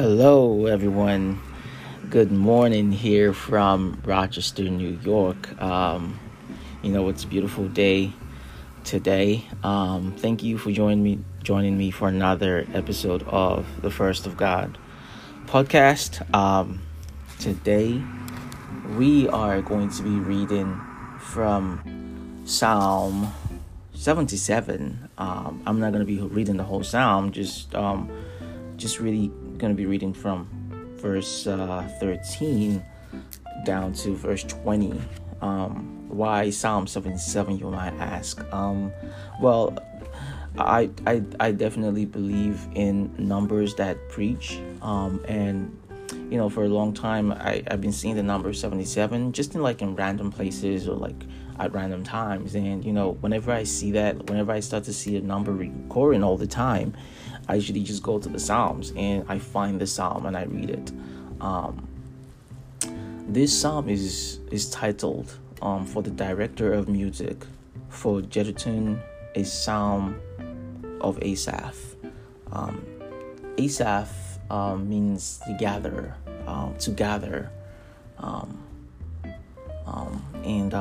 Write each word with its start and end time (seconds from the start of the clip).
Hello, 0.00 0.66
everyone. 0.66 1.40
Good 2.08 2.30
morning 2.30 2.92
here 2.92 3.32
from 3.32 4.00
Rochester, 4.04 4.62
New 4.62 4.96
York. 5.02 5.60
Um, 5.60 6.20
you 6.82 6.92
know, 6.92 7.08
it's 7.08 7.24
a 7.24 7.26
beautiful 7.26 7.66
day 7.66 8.12
today. 8.84 9.44
Um, 9.64 10.14
thank 10.16 10.44
you 10.44 10.56
for 10.56 10.70
joining 10.70 11.02
me 11.02 11.18
joining 11.42 11.76
me 11.76 11.90
for 11.90 12.06
another 12.06 12.64
episode 12.74 13.24
of 13.24 13.66
the 13.82 13.90
First 13.90 14.24
of 14.24 14.36
God 14.36 14.78
podcast. 15.46 16.22
Um, 16.32 16.80
today, 17.40 18.00
we 18.96 19.28
are 19.30 19.60
going 19.60 19.90
to 19.90 20.02
be 20.04 20.10
reading 20.10 20.80
from 21.18 22.44
Psalm 22.44 23.34
77. 23.94 25.08
Um, 25.18 25.60
I'm 25.66 25.80
not 25.80 25.92
going 25.92 26.06
to 26.06 26.06
be 26.06 26.20
reading 26.20 26.56
the 26.56 26.62
whole 26.62 26.84
Psalm, 26.84 27.32
just 27.32 27.74
um, 27.74 28.08
just 28.76 29.00
really 29.00 29.32
going 29.58 29.72
to 29.72 29.76
be 29.76 29.86
reading 29.86 30.14
from 30.14 30.48
verse 30.96 31.46
uh, 31.46 31.88
13 32.00 32.82
down 33.64 33.92
to 33.92 34.14
verse 34.14 34.44
20. 34.44 35.00
Um, 35.40 36.08
why 36.08 36.50
Psalm 36.50 36.86
77, 36.86 37.58
you 37.58 37.70
might 37.70 37.94
ask? 37.94 38.40
Um, 38.52 38.92
well, 39.40 39.76
I, 40.58 40.90
I, 41.06 41.22
I 41.38 41.52
definitely 41.52 42.04
believe 42.04 42.66
in 42.74 43.12
numbers 43.18 43.74
that 43.76 44.08
preach. 44.08 44.58
Um, 44.82 45.22
and, 45.28 45.76
you 46.30 46.38
know, 46.38 46.48
for 46.48 46.64
a 46.64 46.68
long 46.68 46.94
time, 46.94 47.32
I, 47.32 47.62
I've 47.70 47.80
been 47.80 47.92
seeing 47.92 48.16
the 48.16 48.22
number 48.22 48.52
77 48.52 49.32
just 49.32 49.54
in 49.54 49.62
like 49.62 49.82
in 49.82 49.94
random 49.94 50.32
places 50.32 50.88
or 50.88 50.94
like 50.96 51.24
at 51.58 51.72
random 51.72 52.02
times. 52.04 52.54
And, 52.54 52.84
you 52.84 52.92
know, 52.92 53.12
whenever 53.20 53.52
I 53.52 53.64
see 53.64 53.92
that, 53.92 54.28
whenever 54.28 54.52
I 54.52 54.60
start 54.60 54.84
to 54.84 54.92
see 54.92 55.16
a 55.16 55.20
number 55.20 55.52
recurring 55.52 56.24
all 56.24 56.36
the 56.36 56.46
time, 56.46 56.96
I 57.48 57.54
usually 57.54 57.82
just 57.82 58.02
go 58.02 58.18
to 58.18 58.28
the 58.28 58.38
Psalms 58.38 58.92
and 58.96 59.24
I 59.28 59.38
find 59.38 59.80
the 59.80 59.86
Psalm 59.86 60.26
and 60.26 60.36
I 60.36 60.44
read 60.44 60.70
it. 60.70 60.92
Um, 61.40 61.88
this 63.28 63.58
Psalm 63.58 63.88
is 63.88 64.40
is 64.50 64.70
titled 64.70 65.38
um, 65.62 65.86
for 65.86 66.02
the 66.02 66.10
director 66.10 66.72
of 66.72 66.88
music 66.88 67.44
for 67.88 68.20
Jeduthun, 68.20 69.00
a 69.34 69.44
Psalm 69.44 70.20
of 71.00 71.22
Asaph. 71.22 71.96
Um, 72.52 72.84
Asaph 73.58 74.38
um, 74.50 74.88
means 74.88 75.40
to 75.46 75.56
gather, 75.58 76.14
um, 76.46 76.74
to 76.78 76.90
gather, 76.90 77.50
um, 78.18 78.62
um, 79.86 80.24
and 80.44 80.74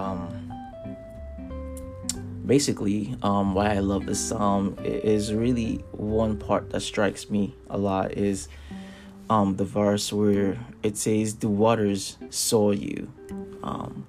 basically 2.48 3.16
um, 3.22 3.53
why 3.53 3.73
i 3.73 3.80
love 3.80 4.06
this 4.06 4.30
psalm 4.30 4.78
is 4.84 5.34
really 5.34 5.76
one 5.92 6.38
part 6.38 6.70
that 6.72 6.80
strikes 6.80 7.30
me 7.30 7.54
a 7.70 7.78
lot 7.78 8.12
is 8.14 8.48
um, 9.30 9.58
the 9.58 9.66
verse 9.66 10.14
where 10.14 10.58
it 10.84 10.98
says 10.98 11.36
the 11.36 11.50
waters 11.50 12.17
saw 12.30 12.72
you 12.72 13.12
um, 13.64 14.08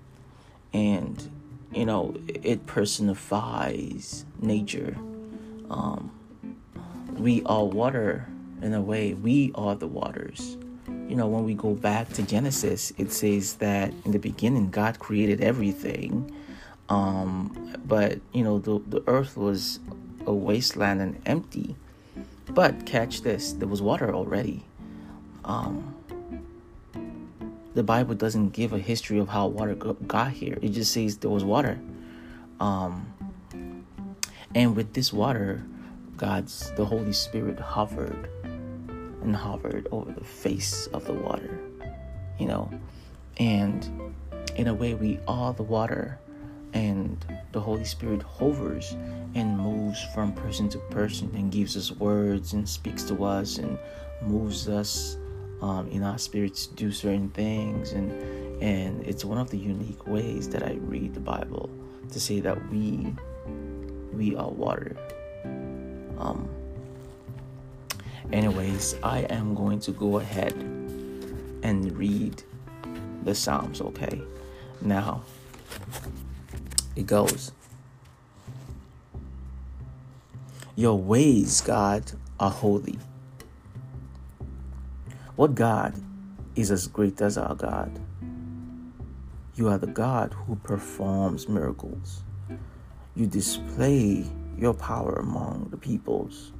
and 0.73 1.31
you 1.73 1.85
know 1.85 2.15
it 2.29 2.67
personifies 2.67 4.25
nature. 4.41 4.97
Um, 5.71 6.13
we 7.15 7.43
are 7.45 7.65
water 7.65 8.29
in 8.63 8.75
a 8.75 8.81
way. 8.81 9.15
We 9.15 9.53
are 9.55 9.75
the 9.75 9.87
waters. 9.87 10.57
You 10.87 11.17
know 11.17 11.27
when 11.27 11.45
we 11.45 11.55
go 11.55 11.73
back 11.75 12.11
to 12.15 12.23
genesis 12.23 12.93
it 12.99 13.11
says 13.11 13.55
that 13.55 13.95
in 14.05 14.13
the 14.13 14.19
beginning 14.19 14.69
god 14.69 14.99
created 14.99 15.41
everything 15.41 16.31
um, 16.89 17.75
but 17.85 18.21
you 18.33 18.43
know 18.43 18.59
the 18.59 18.81
the 18.87 19.03
earth 19.07 19.37
was 19.37 19.81
a 20.27 20.33
wasteland 20.33 21.01
and 21.01 21.21
empty. 21.27 21.77
But 22.47 22.87
catch 22.87 23.23
this: 23.23 23.53
there 23.53 23.69
was 23.69 23.83
water 23.83 24.15
already. 24.15 24.65
Um, 25.45 25.95
the 27.75 27.83
Bible 27.83 28.15
doesn't 28.15 28.51
give 28.51 28.73
a 28.73 28.79
history 28.79 29.19
of 29.19 29.29
how 29.29 29.47
water 29.47 29.75
got 29.75 30.33
here. 30.33 30.59
It 30.63 30.71
just 30.71 30.93
says 30.93 31.19
there 31.19 31.31
was 31.31 31.45
water. 31.45 31.79
Um, 32.59 33.15
and 34.55 34.75
with 34.75 34.95
this 34.95 35.13
water, 35.13 35.63
God's 36.17 36.73
the 36.73 36.85
Holy 36.85 37.13
Spirit 37.13 37.61
hovered 37.61 38.29
and 39.23 39.37
hovered 39.37 39.87
over 39.93 40.11
the 40.11 40.25
face 40.25 40.87
of 40.89 41.05
the 41.05 41.13
water. 41.13 41.61
You 42.39 42.47
know, 42.47 42.71
and 43.37 44.15
in 44.57 44.67
a 44.69 44.75
way, 44.75 44.95
we 44.95 45.21
are 45.29 45.53
the 45.53 45.63
water 45.63 46.19
and 46.73 47.25
the 47.53 47.61
Holy 47.61 47.85
Spirit 47.85 48.23
hovers 48.23 48.97
and 49.35 49.59
moves 49.59 50.03
from 50.15 50.33
person 50.33 50.69
to 50.71 50.79
person 50.91 51.31
and 51.35 51.51
gives 51.51 51.77
us 51.77 51.93
words 51.93 52.53
and 52.53 52.69
speaks 52.69 53.05
to 53.05 53.25
us 53.25 53.59
and 53.59 53.79
moves 54.23 54.69
us 54.69 55.17
um, 55.61 55.89
in 55.89 56.03
our 56.03 56.19
spirits 56.19 56.67
to 56.67 56.75
do 56.75 56.93
certain 56.93 57.31
things 57.31 57.93
and 57.93 58.13
and 58.63 59.07
it's 59.07 59.25
one 59.25 59.39
of 59.39 59.51
the 59.51 59.59
unique 59.59 60.07
ways 60.07 60.49
that 60.49 60.65
I 60.65 60.79
read 60.81 61.15
the 61.15 61.21
Bible 61.21 61.71
to 62.11 62.21
say 62.21 62.41
that 62.41 62.71
we 62.71 63.15
we 64.13 64.35
are 64.35 64.51
water. 64.51 64.97
Um, 66.19 66.49
anyways, 68.33 68.97
I 69.03 69.21
am 69.31 69.55
going 69.55 69.79
to 69.81 69.93
go 69.93 70.19
ahead 70.19 70.55
and 71.63 71.97
read 71.97 72.43
the 73.23 73.35
Psalms. 73.35 73.81
Okay, 73.81 74.21
now 74.81 75.23
it 76.99 77.07
goes. 77.07 77.53
Your 80.75 80.99
ways, 80.99 81.61
God, 81.61 82.11
are 82.41 82.51
holy. 82.51 82.99
What 85.37 85.55
God 85.55 85.95
is 86.57 86.73
as 86.73 86.89
great 86.89 87.21
as 87.21 87.39
our 87.39 87.55
God? 87.55 88.01
You 89.55 89.69
are 89.69 89.79
the 89.79 89.87
God 89.87 90.35
who 90.35 90.57
performs 90.57 91.49
miracles. 91.49 92.25
You 93.15 93.27
display 93.27 94.25
your 94.57 94.75
power 94.75 95.15
among 95.15 95.69
the 95.71 95.77
peoples. 95.77 96.51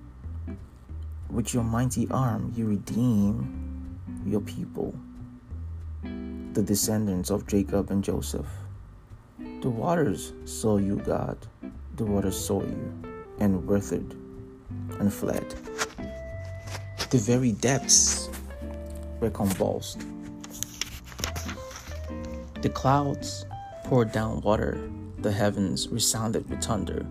With 1.31 1.53
your 1.53 1.65
mighty 1.65 2.07
arm, 2.13 2.53
you 2.55 2.67
redeem 2.67 3.99
your 4.25 4.41
people, 4.43 4.95
the 6.05 6.63
descendants 6.63 7.31
of 7.31 7.49
Jacob 7.49 7.91
and 7.91 8.05
Joseph. 8.05 8.47
The 9.61 9.71
waters 9.71 10.33
saw 10.45 10.77
you, 10.77 10.97
God. 10.97 11.37
The 11.97 12.05
waters 12.05 12.39
saw 12.39 12.63
you 12.63 12.93
and 13.41 13.67
withered 13.67 14.15
and 15.01 15.13
fled. 15.13 15.53
The 17.11 17.19
very 17.19 17.53
depths 17.53 18.31
were 19.19 19.31
convulsed. 19.31 20.01
The 22.63 22.69
clouds 22.69 23.47
poured 23.83 24.13
down 24.13 24.43
water. 24.43 24.79
The 25.19 25.33
heavens 25.33 25.89
resounded 25.89 26.49
with 26.49 26.63
thunder. 26.63 27.05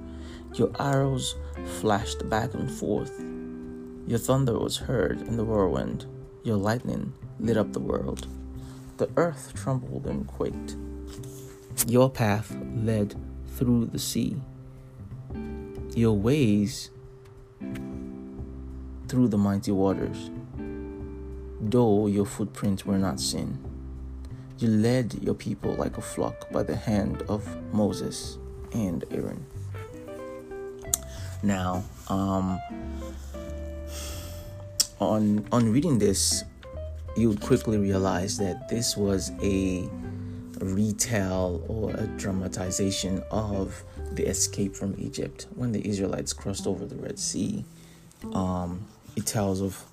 Your 0.53 0.71
arrows 0.79 1.35
flashed 1.81 2.29
back 2.29 2.53
and 2.53 2.71
forth. 2.71 3.11
Your 4.07 4.19
thunder 4.19 4.57
was 4.57 4.77
heard 4.77 5.19
in 5.21 5.35
the 5.35 5.43
whirlwind. 5.43 6.05
Your 6.43 6.55
lightning 6.55 7.11
lit 7.41 7.57
up 7.57 7.73
the 7.73 7.81
world. 7.81 8.25
The 8.95 9.09
earth 9.17 9.51
trembled 9.53 10.07
and 10.07 10.25
quaked. 10.25 10.77
Your 11.85 12.09
path 12.09 12.55
led 12.75 13.15
through 13.55 13.85
the 13.87 13.99
sea, 13.99 14.35
your 15.95 16.17
ways 16.17 16.89
through 19.07 19.27
the 19.29 19.37
mighty 19.37 19.71
waters, 19.71 20.29
though 21.61 22.07
your 22.07 22.25
footprints 22.25 22.85
were 22.85 22.97
not 22.97 23.19
seen. 23.19 23.57
You 24.59 24.69
led 24.69 25.13
your 25.21 25.35
people 25.35 25.75
like 25.75 25.97
a 25.97 26.01
flock 26.01 26.51
by 26.51 26.63
the 26.63 26.75
hand 26.75 27.21
of 27.29 27.45
Moses 27.71 28.37
and 28.73 29.05
Aaron. 29.11 29.45
Now, 31.43 31.83
um, 32.09 32.59
on 34.99 35.45
on 35.51 35.71
reading 35.71 35.99
this, 35.99 36.43
you 37.15 37.29
would 37.29 37.41
quickly 37.41 37.77
realize 37.77 38.37
that 38.39 38.67
this 38.67 38.97
was 38.97 39.31
a 39.41 39.87
retell 40.61 41.63
or 41.67 41.91
a 41.91 42.07
dramatization 42.17 43.23
of 43.31 43.83
the 44.11 44.27
escape 44.27 44.75
from 44.75 44.95
Egypt 44.97 45.47
when 45.55 45.71
the 45.71 45.87
Israelites 45.87 46.33
crossed 46.33 46.67
over 46.67 46.85
the 46.85 46.95
Red 46.95 47.19
Sea. 47.19 47.65
Um, 48.33 48.87
it 49.15 49.25
tells 49.25 49.61
of 49.61 49.83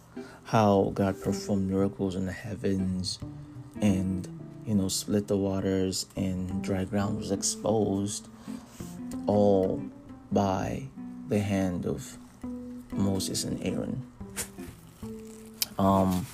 how 0.44 0.92
God 0.94 1.20
performed 1.22 1.70
miracles 1.70 2.14
in 2.14 2.26
the 2.26 2.32
heavens 2.32 3.18
and 3.80 4.28
you 4.66 4.74
know 4.74 4.88
split 4.88 5.28
the 5.28 5.36
waters 5.36 6.06
and 6.16 6.62
dry 6.62 6.84
ground 6.84 7.18
was 7.18 7.30
exposed 7.30 8.28
all 9.26 9.82
by 10.30 10.84
the 11.28 11.38
hand 11.38 11.86
of 11.86 12.16
Moses 12.92 13.44
and 13.44 13.62
Aaron. 13.64 14.02
Um, 15.78 16.26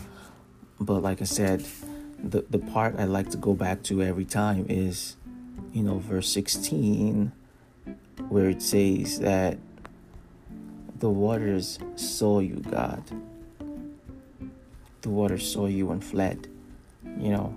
but 0.78 1.02
like 1.02 1.20
I 1.20 1.24
said, 1.24 1.64
the, 2.22 2.44
the 2.50 2.58
part 2.58 2.96
I 2.98 3.04
like 3.04 3.30
to 3.30 3.36
go 3.36 3.54
back 3.54 3.82
to 3.84 4.02
every 4.02 4.24
time 4.24 4.66
is, 4.68 5.16
you 5.72 5.82
know, 5.82 5.98
verse 5.98 6.28
16, 6.32 7.32
where 8.28 8.48
it 8.48 8.62
says 8.62 9.20
that 9.20 9.58
the 10.98 11.10
waters 11.10 11.78
saw 11.96 12.40
you, 12.40 12.62
God. 12.70 13.02
the 15.02 15.08
waters 15.08 15.50
saw 15.50 15.66
you 15.66 15.90
and 15.90 16.04
fled, 16.04 16.46
you 17.18 17.30
know, 17.30 17.54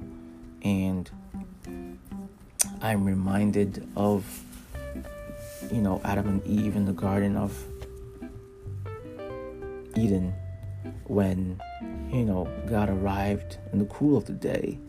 and 0.63 1.09
I'm 2.81 3.03
reminded 3.03 3.87
of, 3.97 4.43
you 5.71 5.81
know, 5.81 5.99
Adam 6.05 6.27
and 6.27 6.47
Eve 6.47 6.75
in 6.75 6.85
the 6.85 6.93
Garden 6.93 7.35
of 7.35 7.65
Eden 9.95 10.33
when, 11.05 11.61
you 12.11 12.23
know, 12.23 12.47
God 12.67 12.89
arrived 12.89 13.57
in 13.71 13.79
the 13.79 13.85
cool 13.85 14.17
of 14.17 14.25
the 14.25 14.33
day 14.33 14.79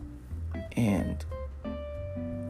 and 0.75 1.23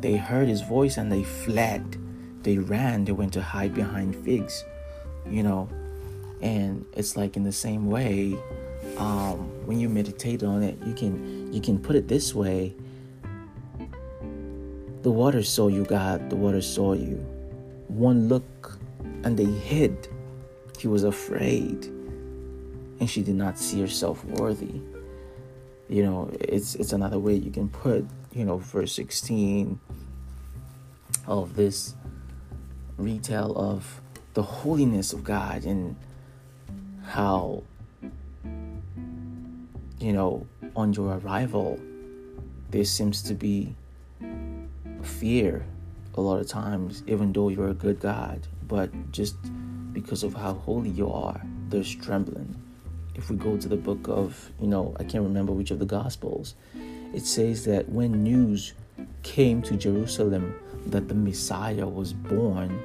they 0.02 0.18
heard 0.18 0.48
his 0.48 0.62
voice 0.62 0.98
and 0.98 1.12
they 1.12 1.24
fled. 1.24 1.98
They 2.44 2.58
ran, 2.58 3.06
they 3.06 3.12
went 3.12 3.34
to 3.34 3.42
hide 3.42 3.74
behind 3.74 4.16
figs, 4.16 4.64
you 5.30 5.42
know. 5.42 5.70
And 6.42 6.86
it's 6.94 7.18
like 7.18 7.38
in 7.38 7.44
the 7.44 7.52
same 7.52 7.90
way, 7.90 8.38
um, 8.98 9.38
when 9.66 9.80
you 9.80 9.90
meditate 9.90 10.44
on 10.44 10.62
it, 10.62 10.78
you 10.86 10.94
can 10.94 11.52
you 11.52 11.60
can 11.60 11.80
put 11.80 11.96
it 11.96 12.08
this 12.08 12.36
way. 12.36 12.76
The 15.02 15.12
water 15.12 15.44
saw 15.44 15.68
you, 15.68 15.86
God, 15.86 16.30
the 16.30 16.36
water 16.36 16.62
saw 16.62 16.94
you. 16.94 17.18
One 17.88 18.28
look 18.28 18.78
and 19.24 19.38
they 19.38 19.46
hid. 19.46 20.08
He 20.78 20.88
was 20.88 21.04
afraid. 21.04 21.92
And 23.00 23.10
she 23.10 23.22
did 23.22 23.36
not 23.36 23.58
see 23.58 23.82
herself 23.82 24.24
worthy. 24.26 24.82
You 25.88 26.04
know, 26.04 26.32
it's 26.40 26.76
it's 26.76 26.94
another 26.94 27.20
way 27.20 27.36
you 27.36 27.52
can 27.52 27.70
put, 27.70 28.06
you 28.34 28.46
know, 28.46 28.58
verse 28.58 28.94
16 28.94 29.80
of 31.28 31.56
this 31.56 31.96
retell 32.98 33.58
of 33.58 34.02
the 34.34 34.44
holiness 34.44 35.14
of 35.14 35.24
God 35.24 35.66
and 35.66 35.96
how 37.04 37.64
you 40.00 40.14
know 40.14 40.46
on 40.76 40.94
your 40.94 41.18
arrival 41.18 41.80
there 42.70 42.84
seems 42.84 43.22
to 43.22 43.34
be 43.34 43.76
fear 45.02 45.66
a 46.16 46.22
lot 46.22 46.40
of 46.40 46.48
times 46.48 47.04
even 47.08 47.32
though 47.32 47.50
you're 47.50 47.70
a 47.70 47.74
good 47.74 48.00
God 48.00 48.48
but 48.68 48.90
just 49.12 49.36
because 49.94 50.24
of 50.24 50.34
how 50.34 50.54
holy 50.54 50.90
you 50.90 51.12
are 51.12 51.42
there's 51.70 51.94
trembling 51.96 52.56
if 53.16 53.30
we 53.30 53.36
go 53.38 53.58
to 53.58 53.68
the 53.68 53.78
book 53.78 54.08
of 54.08 54.52
you 54.62 54.68
know 54.68 54.96
I 55.00 55.04
can't 55.04 55.24
remember 55.24 55.52
which 55.54 55.72
of 55.72 55.80
the 55.80 55.86
gospels 55.86 56.56
it 57.14 57.26
says 57.26 57.64
that 57.66 57.88
when 57.88 58.24
news 58.24 58.74
came 59.24 59.62
to 59.64 59.76
Jerusalem 59.76 60.54
that 60.88 61.08
the 61.08 61.16
Messiah 61.16 61.88
was 61.88 62.14
born, 62.14 62.80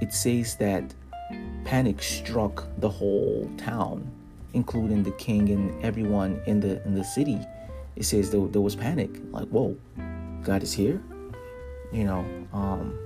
it 0.00 0.12
says 0.12 0.56
that 0.56 0.94
panic 1.64 2.02
struck 2.02 2.66
the 2.78 2.88
whole 2.88 3.50
town, 3.56 4.10
including 4.54 5.02
the 5.02 5.10
king 5.12 5.50
and 5.50 5.84
everyone 5.84 6.40
in 6.46 6.60
the 6.60 6.82
in 6.86 6.94
the 6.94 7.04
city. 7.04 7.38
It 7.96 8.04
says 8.04 8.30
there, 8.30 8.46
there 8.46 8.62
was 8.62 8.76
panic, 8.76 9.10
like, 9.30 9.48
whoa, 9.48 9.76
God 10.42 10.62
is 10.62 10.72
here, 10.72 11.02
you 11.92 12.04
know. 12.04 12.24
Um, 12.52 12.98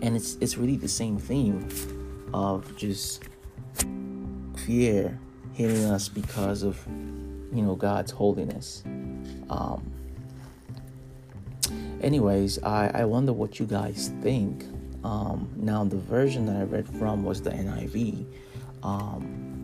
and 0.00 0.16
it's 0.16 0.36
it's 0.40 0.56
really 0.56 0.76
the 0.76 0.88
same 0.88 1.18
theme 1.18 1.68
of 2.32 2.76
just 2.76 3.24
fear 4.58 5.18
hitting 5.54 5.84
us 5.84 6.08
because 6.08 6.62
of 6.62 6.78
you 6.86 7.62
know 7.62 7.74
God's 7.74 8.10
holiness. 8.10 8.82
Um, 9.48 9.92
anyways, 12.00 12.62
I, 12.62 12.90
I 12.94 13.04
wonder 13.04 13.32
what 13.32 13.58
you 13.58 13.66
guys 13.66 14.10
think. 14.22 14.64
Um, 15.04 15.50
now, 15.56 15.84
the 15.84 15.96
version 15.96 16.46
that 16.46 16.56
I 16.56 16.62
read 16.62 16.88
from 16.88 17.24
was 17.24 17.42
the 17.42 17.50
NIV. 17.50 18.26
Um, 18.82 19.54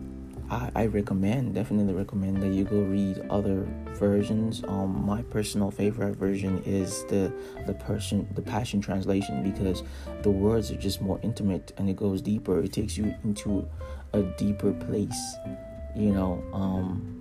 I, 0.51 0.69
I, 0.75 0.85
recommend, 0.87 1.55
definitely 1.55 1.93
recommend 1.93 2.41
that 2.43 2.49
you 2.49 2.65
go 2.65 2.81
read 2.81 3.25
other 3.29 3.65
versions. 3.93 4.63
Um, 4.67 5.05
my 5.05 5.21
personal 5.23 5.71
favorite 5.71 6.17
version 6.17 6.61
is 6.65 7.05
the 7.05 7.31
the 7.65 7.73
person 7.73 8.27
the 8.35 8.41
Passion 8.41 8.81
translation 8.81 9.43
because 9.43 9.83
the 10.23 10.29
words 10.29 10.69
are 10.69 10.75
just 10.75 11.01
more 11.01 11.19
intimate 11.23 11.71
and 11.77 11.89
it 11.89 11.95
goes 11.95 12.21
deeper. 12.21 12.59
It 12.59 12.73
takes 12.73 12.97
you 12.97 13.15
into 13.23 13.67
a 14.13 14.21
deeper 14.21 14.73
place, 14.73 15.35
you 15.95 16.11
know. 16.11 16.43
Um, 16.53 17.17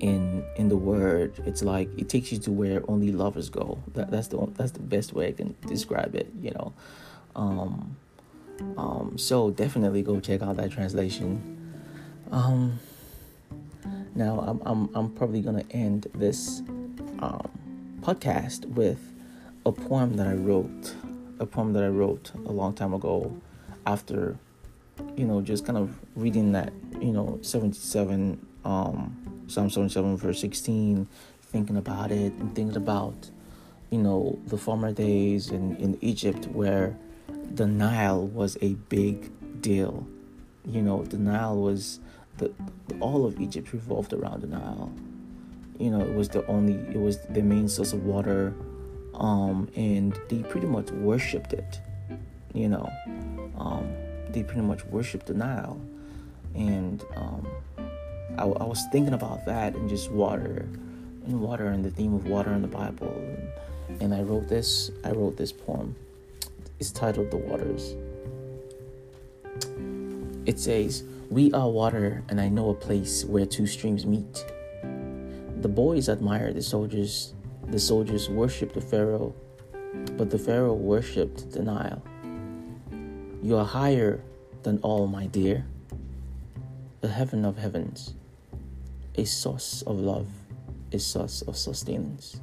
in 0.00 0.44
in 0.56 0.68
the 0.68 0.76
word. 0.76 1.34
It's 1.46 1.62
like 1.62 1.88
it 1.96 2.08
takes 2.08 2.32
you 2.32 2.38
to 2.38 2.50
where 2.50 2.82
only 2.88 3.12
lovers 3.12 3.48
go. 3.50 3.78
That, 3.94 4.10
that's 4.10 4.28
the 4.28 4.46
that's 4.56 4.72
the 4.72 4.80
best 4.80 5.12
way 5.12 5.28
i 5.28 5.32
can 5.32 5.54
describe 5.66 6.14
it 6.14 6.32
you 6.40 6.50
know. 6.50 6.72
Um 7.36 7.96
um 8.76 9.16
so 9.16 9.50
definitely 9.50 10.02
go 10.02 10.18
check 10.20 10.42
out 10.42 10.56
that 10.56 10.72
translation. 10.72 11.74
Um 12.32 12.80
now 14.14 14.40
i'm 14.40 14.60
i'm, 14.66 14.90
I'm 14.94 15.10
probably 15.10 15.40
gonna 15.40 15.64
end 15.70 16.08
this 16.14 16.62
um 17.20 17.48
podcast 18.00 18.66
with 18.66 18.98
a 19.64 19.72
poem 19.72 20.16
that 20.16 20.26
i 20.26 20.34
wrote 20.34 20.94
a 21.38 21.46
poem 21.46 21.72
that 21.74 21.84
i 21.84 21.88
wrote 21.88 22.32
a 22.46 22.52
long 22.52 22.74
time 22.74 22.92
ago 22.92 23.40
after 23.86 24.36
you 25.16 25.24
know 25.24 25.40
just 25.40 25.64
kind 25.64 25.78
of 25.78 25.94
reading 26.14 26.52
that 26.52 26.72
you 27.00 27.12
know 27.12 27.38
77 27.42 28.46
um 28.64 29.30
Psalm 29.50 29.68
77, 29.68 30.16
verse 30.16 30.40
16, 30.40 31.08
thinking 31.42 31.76
about 31.76 32.12
it 32.12 32.32
and 32.34 32.54
thinking 32.54 32.76
about, 32.76 33.30
you 33.90 33.98
know, 33.98 34.38
the 34.46 34.56
former 34.56 34.92
days 34.92 35.50
in, 35.50 35.76
in 35.76 35.98
Egypt 36.00 36.46
where 36.46 36.96
the 37.54 37.66
Nile 37.66 38.28
was 38.28 38.56
a 38.60 38.74
big 38.88 39.32
deal. 39.60 40.06
You 40.64 40.82
know, 40.82 41.02
the 41.02 41.18
Nile 41.18 41.56
was 41.56 41.98
the 42.38 42.52
all 43.00 43.26
of 43.26 43.40
Egypt 43.40 43.72
revolved 43.72 44.12
around 44.12 44.42
the 44.42 44.46
Nile. 44.46 44.92
You 45.78 45.90
know, 45.90 46.00
it 46.00 46.14
was 46.14 46.28
the 46.28 46.46
only 46.46 46.74
it 46.74 47.00
was 47.00 47.18
the 47.30 47.42
main 47.42 47.68
source 47.68 47.92
of 47.92 48.04
water, 48.04 48.54
um, 49.14 49.68
and 49.74 50.16
they 50.28 50.44
pretty 50.44 50.68
much 50.68 50.90
worshipped 50.92 51.52
it. 51.52 51.80
You 52.54 52.68
know, 52.68 52.88
um, 53.58 53.92
they 54.32 54.42
pretty 54.42 54.62
much 54.62 54.84
worshipped 54.86 55.26
the 55.26 55.34
Nile, 55.34 55.80
and 56.54 57.04
um, 57.16 57.46
I, 58.38 58.44
I 58.44 58.64
was 58.64 58.84
thinking 58.92 59.14
about 59.14 59.44
that 59.46 59.74
and 59.74 59.88
just 59.88 60.10
water 60.10 60.68
and 61.26 61.40
water 61.40 61.68
and 61.68 61.84
the 61.84 61.90
theme 61.90 62.14
of 62.14 62.26
water 62.26 62.52
in 62.52 62.62
the 62.62 62.68
Bible. 62.68 63.12
And, 63.88 64.02
and 64.02 64.14
I 64.14 64.22
wrote 64.22 64.48
this. 64.48 64.90
I 65.04 65.10
wrote 65.10 65.36
this 65.36 65.52
poem. 65.52 65.96
It's 66.78 66.90
titled 66.90 67.30
"The 67.30 67.36
Waters." 67.36 67.94
It 70.46 70.58
says, 70.58 71.04
"We 71.28 71.52
are 71.52 71.68
water, 71.68 72.22
and 72.28 72.40
I 72.40 72.48
know 72.48 72.70
a 72.70 72.74
place 72.74 73.24
where 73.24 73.46
two 73.46 73.66
streams 73.66 74.06
meet." 74.06 74.44
The 75.60 75.68
boys 75.68 76.08
admired 76.08 76.54
the 76.54 76.62
soldiers. 76.62 77.34
The 77.68 77.78
soldiers 77.78 78.28
worshipped 78.30 78.74
the 78.74 78.80
Pharaoh, 78.80 79.34
but 80.16 80.30
the 80.30 80.38
Pharaoh 80.38 80.74
worshipped 80.74 81.52
the 81.52 81.62
Nile. 81.62 82.02
You 83.42 83.56
are 83.56 83.64
higher 83.64 84.20
than 84.62 84.78
all, 84.82 85.06
my 85.06 85.26
dear, 85.26 85.64
the 87.00 87.08
heaven 87.08 87.44
of 87.46 87.56
heavens 87.56 88.14
a 89.16 89.24
source 89.24 89.82
of 89.86 89.98
love, 89.98 90.28
a 90.92 90.98
source 90.98 91.42
of 91.42 91.56
sustenance. 91.56 92.40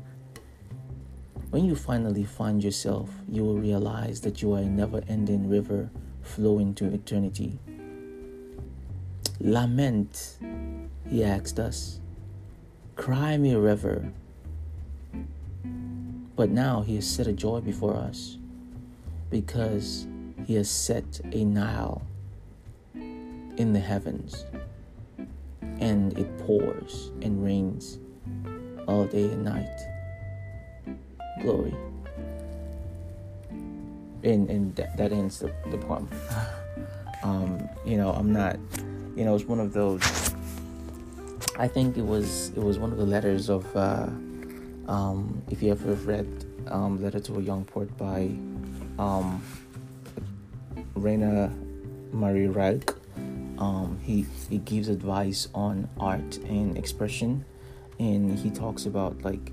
When 1.50 1.66
you 1.66 1.76
finally 1.76 2.24
find 2.24 2.64
yourself, 2.64 3.10
you 3.30 3.44
will 3.44 3.58
realize 3.58 4.22
that 4.22 4.42
you 4.42 4.54
are 4.54 4.60
a 4.60 4.66
never 4.66 5.02
ending 5.08 5.50
river 5.50 5.90
flowing 6.22 6.74
to 6.76 6.86
eternity. 6.94 7.60
Lament, 9.40 10.38
he 11.10 11.24
asked 11.24 11.60
us. 11.60 12.00
Cry 12.96 13.38
me 13.38 13.54
a 13.54 13.60
river. 13.60 14.12
But 16.36 16.50
now 16.50 16.82
he 16.82 16.96
has 16.96 17.10
set 17.10 17.28
a 17.28 17.34
joy 17.34 17.62
before 17.62 17.96
us 17.96 18.38
because 19.30 20.08
he 20.48 20.56
has 20.56 20.70
set 20.70 21.20
a 21.34 21.44
Nile 21.44 22.02
in 22.96 23.74
the 23.74 23.82
heavens 23.82 24.46
and 25.80 26.18
it 26.18 26.38
pours 26.40 27.12
and 27.22 27.44
rains 27.44 28.00
all 28.88 29.06
day 29.06 29.26
and 29.26 29.44
night. 29.44 29.78
Glory. 31.42 31.76
And 34.24 34.50
and 34.50 34.74
that, 34.78 34.96
that 34.96 35.12
ends 35.12 35.40
the, 35.40 35.54
the 35.70 35.78
poem. 35.78 36.10
um, 37.24 37.68
you 37.86 37.98
know, 37.98 38.12
I'm 38.12 38.32
not 38.32 38.58
you 39.18 39.26
know, 39.26 39.36
it's 39.36 39.44
one 39.44 39.60
of 39.60 39.74
those 39.74 40.02
I 41.60 41.68
think 41.68 41.98
it 41.98 42.06
was 42.06 42.54
it 42.56 42.64
was 42.64 42.80
one 42.80 42.94
of 42.94 42.98
the 42.98 43.06
letters 43.06 43.50
of 43.50 43.66
uh, 43.76 44.08
um, 44.88 45.42
if 45.50 45.62
you 45.62 45.72
ever 45.72 45.94
read 45.94 46.46
um, 46.68 47.04
Letter 47.04 47.20
to 47.20 47.36
a 47.36 47.42
Young 47.42 47.66
Poet 47.66 47.96
by 47.98 48.32
um, 48.98 49.42
Rainer 50.98 51.52
Maria 52.12 52.50
Rilke 52.50 52.98
um, 53.58 54.00
he 54.04 54.26
he 54.50 54.60
gives 54.60 54.88
advice 54.88 55.48
on 55.54 55.90
art 56.00 56.38
and 56.38 56.78
expression, 56.78 57.46
and 58.00 58.38
he 58.38 58.50
talks 58.50 58.86
about 58.86 59.22
like 59.24 59.52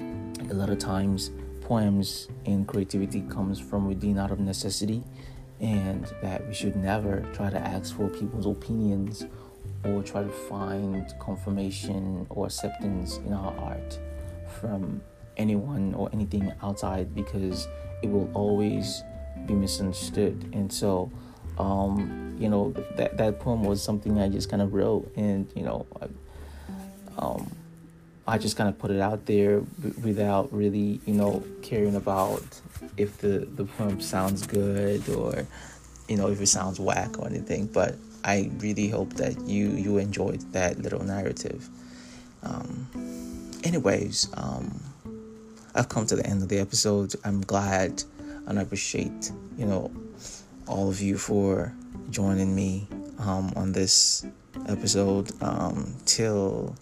a 0.00 0.54
lot 0.54 0.70
of 0.70 0.78
times 0.78 1.30
poems 1.62 2.28
and 2.46 2.66
creativity 2.66 3.22
comes 3.22 3.58
from 3.58 3.86
within 3.86 4.18
out 4.18 4.30
of 4.30 4.40
necessity, 4.40 5.02
and 5.60 6.04
that 6.20 6.46
we 6.46 6.52
should 6.52 6.76
never 6.76 7.20
try 7.32 7.48
to 7.48 7.58
ask 7.58 7.96
for 7.96 8.08
people's 8.08 8.46
opinions 8.46 9.26
or 9.84 10.02
try 10.02 10.22
to 10.22 10.28
find 10.28 11.14
confirmation 11.18 12.26
or 12.28 12.46
acceptance 12.46 13.16
in 13.18 13.32
our 13.32 13.56
art 13.56 13.98
from 14.60 15.00
anyone 15.38 15.94
or 15.94 16.10
anything 16.12 16.52
outside 16.62 17.14
because 17.14 17.66
it 18.02 18.10
will 18.10 18.30
always 18.34 19.02
be 19.46 19.54
misunderstood. 19.54 20.50
And 20.52 20.72
so, 20.72 21.10
um, 21.58 22.36
you 22.38 22.48
know, 22.48 22.72
that 22.96 23.16
that 23.18 23.40
poem 23.40 23.64
was 23.64 23.82
something 23.82 24.18
I 24.18 24.28
just 24.28 24.48
kind 24.48 24.62
of 24.62 24.72
wrote, 24.72 25.12
and 25.16 25.50
you 25.54 25.62
know, 25.62 25.86
I, 26.00 26.06
um, 27.18 27.50
I 28.26 28.38
just 28.38 28.56
kind 28.56 28.68
of 28.68 28.78
put 28.78 28.90
it 28.90 29.00
out 29.00 29.26
there 29.26 29.60
without 30.02 30.52
really, 30.52 31.00
you 31.04 31.14
know, 31.14 31.42
caring 31.62 31.96
about 31.96 32.42
if 32.96 33.18
the 33.18 33.48
the 33.56 33.64
poem 33.64 34.00
sounds 34.00 34.46
good 34.46 35.08
or, 35.08 35.46
you 36.08 36.16
know, 36.16 36.28
if 36.28 36.40
it 36.40 36.46
sounds 36.46 36.78
whack 36.78 37.18
or 37.18 37.26
anything. 37.26 37.66
But 37.66 37.96
I 38.24 38.50
really 38.58 38.88
hope 38.88 39.14
that 39.14 39.40
you 39.42 39.70
you 39.70 39.98
enjoyed 39.98 40.40
that 40.52 40.78
little 40.78 41.02
narrative. 41.02 41.68
Um, 42.42 42.88
anyways, 43.64 44.30
um, 44.34 44.80
I've 45.74 45.88
come 45.88 46.06
to 46.06 46.16
the 46.16 46.26
end 46.26 46.42
of 46.42 46.48
the 46.48 46.58
episode. 46.58 47.14
I'm 47.24 47.40
glad 47.42 48.02
and 48.50 48.58
I 48.58 48.62
appreciate 48.62 49.32
you 49.56 49.64
know 49.64 49.90
all 50.66 50.90
of 50.90 51.00
you 51.00 51.16
for 51.16 51.72
joining 52.10 52.54
me 52.54 52.86
um, 53.18 53.52
on 53.56 53.72
this 53.72 54.26
episode. 54.68 55.30
Um, 55.42 55.94
till 56.04 56.76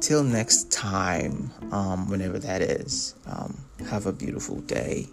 till 0.00 0.24
next 0.24 0.72
time, 0.72 1.50
um, 1.70 2.08
whenever 2.08 2.38
that 2.38 2.62
is. 2.62 3.14
Um, 3.26 3.58
have 3.88 4.06
a 4.06 4.12
beautiful 4.12 4.60
day. 4.62 5.06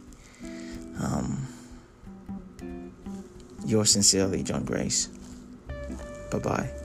Um, 1.00 1.48
yours 3.65 3.91
sincerely, 3.91 4.43
John 4.43 4.63
Grace. 4.63 5.08
Bye 6.31 6.39
bye. 6.39 6.81